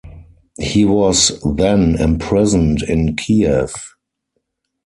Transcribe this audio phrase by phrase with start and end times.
[0.59, 3.71] He was then imprisoned in Kiev.